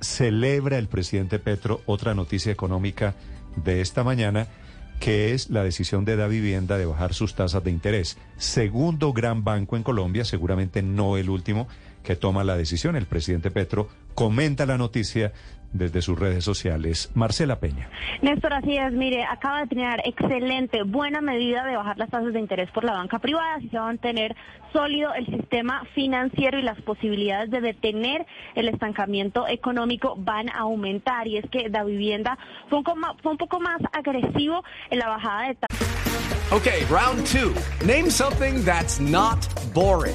Celebra 0.00 0.78
el 0.78 0.88
presidente 0.88 1.38
Petro 1.38 1.80
otra 1.86 2.14
noticia 2.14 2.52
económica 2.52 3.14
de 3.56 3.80
esta 3.80 4.04
mañana, 4.04 4.46
que 5.00 5.32
es 5.32 5.50
la 5.50 5.64
decisión 5.64 6.04
de 6.04 6.16
Da 6.16 6.26
Vivienda 6.26 6.78
de 6.78 6.86
bajar 6.86 7.14
sus 7.14 7.34
tasas 7.34 7.64
de 7.64 7.70
interés. 7.70 8.18
Segundo 8.36 9.12
gran 9.12 9.44
banco 9.44 9.76
en 9.76 9.82
Colombia, 9.82 10.24
seguramente 10.24 10.82
no 10.82 11.16
el 11.16 11.30
último, 11.30 11.68
que 12.02 12.16
toma 12.16 12.44
la 12.44 12.56
decisión. 12.56 12.96
El 12.96 13.06
presidente 13.06 13.50
Petro 13.50 13.88
comenta 14.14 14.66
la 14.66 14.78
noticia 14.78 15.32
desde 15.72 16.02
sus 16.02 16.18
redes 16.18 16.44
sociales. 16.44 17.10
Marcela 17.14 17.58
Peña. 17.58 17.88
Néstor, 18.20 18.52
así 18.52 18.76
es. 18.76 18.92
Mire, 18.92 19.24
acaba 19.24 19.62
de 19.62 19.68
tener 19.68 20.00
excelente, 20.04 20.82
buena 20.82 21.20
medida 21.20 21.64
de 21.64 21.76
bajar 21.76 21.98
las 21.98 22.10
tasas 22.10 22.32
de 22.32 22.40
interés 22.40 22.70
por 22.70 22.84
la 22.84 22.92
banca 22.92 23.18
privada. 23.18 23.54
Así 23.56 23.68
se 23.68 23.78
va 23.78 23.84
a 23.84 23.86
mantener 23.86 24.36
sólido 24.72 25.14
el 25.14 25.26
sistema 25.26 25.84
financiero 25.94 26.58
y 26.58 26.62
las 26.62 26.80
posibilidades 26.82 27.50
de 27.50 27.60
detener 27.60 28.26
el 28.54 28.68
estancamiento 28.68 29.48
económico 29.48 30.14
van 30.16 30.50
a 30.50 30.60
aumentar. 30.60 31.26
Y 31.26 31.38
es 31.38 31.48
que 31.50 31.68
la 31.68 31.84
vivienda 31.84 32.38
fue 32.68 32.78
un, 32.78 32.84
fue 33.22 33.32
un 33.32 33.38
poco 33.38 33.60
más 33.60 33.80
agresivo 33.92 34.62
en 34.90 34.98
la 34.98 35.08
bajada 35.08 35.48
de 35.48 35.54
tasas. 35.54 35.92
Ok, 36.52 36.66
round 36.90 37.24
two. 37.26 37.54
Name 37.86 38.10
something 38.10 38.62
that's 38.62 39.00
not 39.00 39.38
boring. 39.72 40.14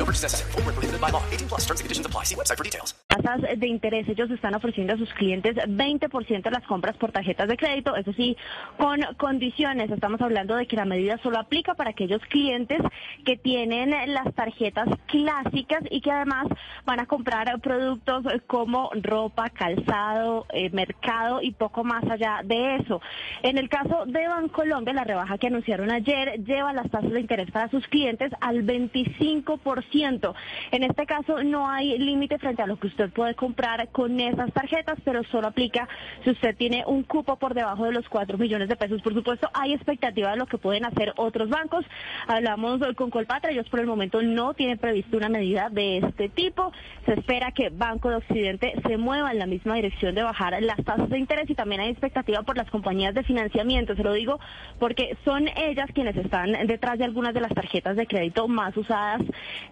No 0.00 0.06
purchase 0.06 0.22
necessary. 0.22 0.52
Full 0.52 0.62
prohibited 0.62 0.98
by 0.98 1.10
law. 1.10 1.22
18 1.30 1.46
plus 1.46 1.60
terms 1.66 1.80
and 1.80 1.84
conditions 1.84 2.06
apply. 2.06 2.24
See 2.24 2.34
website 2.34 2.56
for 2.56 2.64
details. 2.64 2.94
Tasas 3.08 3.42
de 3.42 3.66
interés. 3.66 4.08
Ellos 4.08 4.30
están 4.30 4.54
ofreciendo 4.54 4.94
a 4.94 4.96
sus 4.96 5.12
clientes 5.12 5.56
20% 5.56 6.42
de 6.42 6.50
las 6.50 6.64
compras 6.64 6.96
por 6.96 7.12
tarjetas 7.12 7.46
de 7.48 7.58
crédito. 7.58 7.94
Eso 7.94 8.14
sí, 8.14 8.34
con 8.78 9.00
condiciones. 9.18 9.90
Estamos 9.90 10.22
hablando 10.22 10.56
de 10.56 10.66
que 10.66 10.76
la 10.76 10.86
medida 10.86 11.18
solo 11.22 11.38
aplica 11.38 11.74
para 11.74 11.90
aquellos 11.90 12.22
clientes 12.30 12.80
que 13.26 13.36
tienen 13.36 13.90
las 14.14 14.34
tarjetas 14.34 14.88
clásicas 15.06 15.82
y 15.90 16.00
que 16.00 16.10
además 16.10 16.46
van 16.86 17.00
a 17.00 17.06
comprar 17.06 17.60
productos 17.60 18.24
como 18.46 18.90
ropa, 18.94 19.50
calzado, 19.50 20.46
eh, 20.54 20.70
mercado 20.70 21.42
y 21.42 21.52
poco 21.52 21.84
más 21.84 22.04
allá 22.04 22.40
de 22.42 22.76
eso. 22.76 23.02
En 23.42 23.58
el 23.58 23.68
caso 23.68 24.06
de 24.06 24.26
Bancolombia, 24.26 24.94
la 24.94 25.04
rebaja 25.04 25.36
que 25.36 25.48
anunciaron 25.48 25.90
ayer 25.90 26.42
lleva 26.42 26.72
las 26.72 26.90
tasas 26.90 27.10
de 27.10 27.20
interés 27.20 27.50
para 27.50 27.68
sus 27.68 27.86
clientes 27.88 28.32
al 28.40 28.64
25%. 28.64 29.89
En 29.92 30.84
este 30.84 31.04
caso 31.04 31.42
no 31.42 31.68
hay 31.68 31.98
límite 31.98 32.38
frente 32.38 32.62
a 32.62 32.66
lo 32.66 32.78
que 32.78 32.86
usted 32.86 33.10
puede 33.10 33.34
comprar 33.34 33.88
con 33.88 34.18
esas 34.20 34.52
tarjetas, 34.52 34.98
pero 35.04 35.24
solo 35.24 35.48
aplica 35.48 35.88
si 36.24 36.30
usted 36.30 36.56
tiene 36.56 36.84
un 36.86 37.02
cupo 37.02 37.36
por 37.36 37.54
debajo 37.54 37.84
de 37.84 37.92
los 37.92 38.08
4 38.08 38.38
millones 38.38 38.68
de 38.68 38.76
pesos. 38.76 39.02
Por 39.02 39.14
supuesto, 39.14 39.50
hay 39.52 39.72
expectativa 39.72 40.30
de 40.30 40.36
lo 40.36 40.46
que 40.46 40.58
pueden 40.58 40.84
hacer 40.84 41.12
otros 41.16 41.48
bancos. 41.48 41.84
Hablamos 42.28 42.80
con 42.96 43.10
Colpatra, 43.10 43.50
ellos 43.50 43.68
por 43.68 43.80
el 43.80 43.86
momento 43.86 44.22
no 44.22 44.54
tienen 44.54 44.78
previsto 44.78 45.16
una 45.16 45.28
medida 45.28 45.68
de 45.70 45.98
este 45.98 46.28
tipo. 46.28 46.72
Se 47.04 47.14
espera 47.14 47.52
que 47.52 47.70
Banco 47.70 48.10
de 48.10 48.16
Occidente 48.16 48.72
se 48.86 48.96
mueva 48.96 49.32
en 49.32 49.38
la 49.38 49.46
misma 49.46 49.74
dirección 49.74 50.14
de 50.14 50.22
bajar 50.22 50.60
las 50.62 50.82
tasas 50.84 51.08
de 51.10 51.18
interés 51.18 51.50
y 51.50 51.54
también 51.54 51.80
hay 51.80 51.90
expectativa 51.90 52.42
por 52.42 52.56
las 52.56 52.70
compañías 52.70 53.14
de 53.14 53.24
financiamiento. 53.24 53.96
Se 53.96 54.02
lo 54.02 54.12
digo 54.12 54.38
porque 54.78 55.16
son 55.24 55.48
ellas 55.56 55.90
quienes 55.92 56.16
están 56.16 56.52
detrás 56.66 56.98
de 56.98 57.04
algunas 57.04 57.34
de 57.34 57.40
las 57.40 57.52
tarjetas 57.52 57.96
de 57.96 58.06
crédito 58.06 58.48
más 58.48 58.76
usadas 58.76 59.22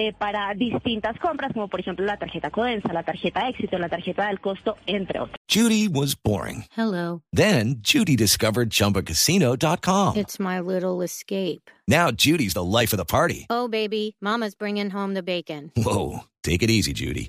Eh, 0.00 0.14
para 0.16 0.54
distintas 0.54 1.18
compras, 1.18 1.52
como 1.52 1.68
por 1.68 1.78
ejemplo 1.78 2.06
la 2.06 2.16
tarjeta 2.16 2.50
Codensa, 2.50 2.90
la 2.90 3.02
tarjeta 3.02 3.46
Éxito, 3.50 3.78
la 3.78 3.90
tarjeta 3.90 4.28
del 4.28 4.40
costo, 4.40 4.78
entre 4.86 5.20
otros. 5.20 5.36
Judy 5.46 5.88
was 5.88 6.14
boring. 6.14 6.64
Hello. 6.74 7.20
Then 7.34 7.82
Judy 7.82 8.16
discovered 8.16 8.70
ChumbaCasino.com. 8.70 10.16
It's 10.16 10.40
my 10.40 10.58
little 10.58 11.02
escape. 11.02 11.70
Now 11.86 12.10
Judy's 12.10 12.54
the 12.54 12.64
life 12.64 12.94
of 12.94 12.98
the 12.98 13.04
party. 13.04 13.44
Oh 13.50 13.68
baby, 13.68 14.16
Mama's 14.22 14.54
bringing 14.54 14.88
home 14.88 15.12
the 15.12 15.22
bacon. 15.22 15.70
Whoa, 15.76 16.20
take 16.42 16.62
it 16.62 16.70
easy, 16.70 16.94
Judy. 16.94 17.28